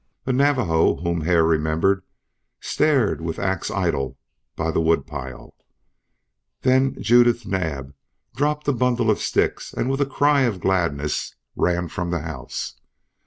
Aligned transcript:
A 0.25 0.33
Navajo 0.33 0.95
whom 0.95 1.21
Hare 1.21 1.43
remembered 1.43 2.01
stared 2.59 3.21
with 3.21 3.37
axe 3.37 3.69
idle 3.69 4.17
by 4.55 4.71
the 4.71 4.81
woodpile, 4.81 5.53
then 6.61 6.99
Judith 6.99 7.45
Naab 7.45 7.93
dropped 8.35 8.67
a 8.67 8.73
bundle 8.73 9.11
of 9.11 9.19
sticks 9.19 9.71
and 9.71 9.91
with 9.91 10.01
a 10.01 10.07
cry 10.07 10.41
of 10.41 10.59
gladness 10.59 11.35
ran 11.55 11.87
from 11.87 12.09
the 12.09 12.21
house. 12.21 12.77